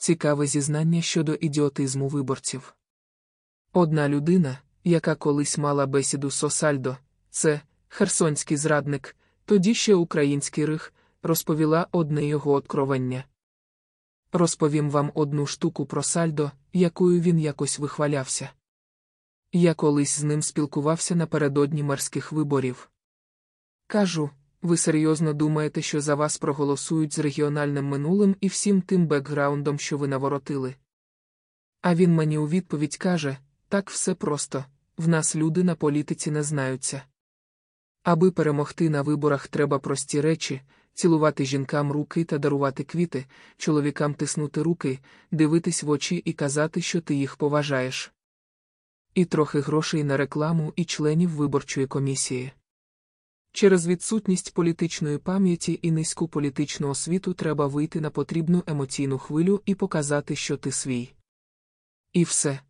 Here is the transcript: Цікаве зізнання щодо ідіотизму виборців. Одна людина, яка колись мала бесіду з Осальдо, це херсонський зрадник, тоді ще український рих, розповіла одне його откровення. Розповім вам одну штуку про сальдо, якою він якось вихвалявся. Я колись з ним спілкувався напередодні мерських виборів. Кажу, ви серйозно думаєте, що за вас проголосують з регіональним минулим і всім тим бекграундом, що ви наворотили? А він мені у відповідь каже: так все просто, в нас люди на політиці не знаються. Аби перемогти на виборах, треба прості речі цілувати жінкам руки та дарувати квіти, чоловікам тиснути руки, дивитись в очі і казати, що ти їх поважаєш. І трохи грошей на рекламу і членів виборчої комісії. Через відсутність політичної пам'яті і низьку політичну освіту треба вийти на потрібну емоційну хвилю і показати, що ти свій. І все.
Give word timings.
Цікаве 0.00 0.46
зізнання 0.46 1.02
щодо 1.02 1.34
ідіотизму 1.34 2.08
виборців. 2.08 2.74
Одна 3.72 4.08
людина, 4.08 4.58
яка 4.84 5.14
колись 5.14 5.58
мала 5.58 5.86
бесіду 5.86 6.30
з 6.30 6.44
Осальдо, 6.44 6.96
це 7.30 7.60
херсонський 7.88 8.56
зрадник, 8.56 9.16
тоді 9.44 9.74
ще 9.74 9.94
український 9.94 10.66
рих, 10.66 10.94
розповіла 11.22 11.86
одне 11.92 12.24
його 12.26 12.52
откровення. 12.52 13.24
Розповім 14.32 14.90
вам 14.90 15.12
одну 15.14 15.46
штуку 15.46 15.86
про 15.86 16.02
сальдо, 16.02 16.50
якою 16.72 17.20
він 17.20 17.38
якось 17.38 17.78
вихвалявся. 17.78 18.50
Я 19.52 19.74
колись 19.74 20.18
з 20.18 20.22
ним 20.22 20.42
спілкувався 20.42 21.14
напередодні 21.14 21.82
мерських 21.82 22.32
виборів. 22.32 22.90
Кажу, 23.86 24.30
ви 24.62 24.76
серйозно 24.76 25.32
думаєте, 25.32 25.82
що 25.82 26.00
за 26.00 26.14
вас 26.14 26.38
проголосують 26.38 27.14
з 27.14 27.18
регіональним 27.18 27.84
минулим 27.84 28.36
і 28.40 28.48
всім 28.48 28.82
тим 28.82 29.06
бекграундом, 29.06 29.78
що 29.78 29.98
ви 29.98 30.08
наворотили? 30.08 30.74
А 31.80 31.94
він 31.94 32.14
мені 32.14 32.38
у 32.38 32.48
відповідь 32.48 32.96
каже: 32.96 33.38
так 33.68 33.90
все 33.90 34.14
просто, 34.14 34.64
в 34.96 35.08
нас 35.08 35.36
люди 35.36 35.64
на 35.64 35.74
політиці 35.74 36.30
не 36.30 36.42
знаються. 36.42 37.02
Аби 38.02 38.30
перемогти 38.30 38.90
на 38.90 39.02
виборах, 39.02 39.48
треба 39.48 39.78
прості 39.78 40.20
речі 40.20 40.62
цілувати 40.94 41.44
жінкам 41.44 41.92
руки 41.92 42.24
та 42.24 42.38
дарувати 42.38 42.84
квіти, 42.84 43.26
чоловікам 43.56 44.14
тиснути 44.14 44.62
руки, 44.62 44.98
дивитись 45.30 45.82
в 45.82 45.90
очі 45.90 46.16
і 46.16 46.32
казати, 46.32 46.82
що 46.82 47.00
ти 47.00 47.14
їх 47.14 47.36
поважаєш. 47.36 48.12
І 49.14 49.24
трохи 49.24 49.60
грошей 49.60 50.04
на 50.04 50.16
рекламу 50.16 50.72
і 50.76 50.84
членів 50.84 51.30
виборчої 51.30 51.86
комісії. 51.86 52.52
Через 53.52 53.86
відсутність 53.86 54.54
політичної 54.54 55.18
пам'яті 55.18 55.78
і 55.82 55.90
низьку 55.90 56.28
політичну 56.28 56.88
освіту 56.88 57.34
треба 57.34 57.66
вийти 57.66 58.00
на 58.00 58.10
потрібну 58.10 58.62
емоційну 58.66 59.18
хвилю 59.18 59.62
і 59.66 59.74
показати, 59.74 60.36
що 60.36 60.56
ти 60.56 60.72
свій. 60.72 61.12
І 62.12 62.24
все. 62.24 62.60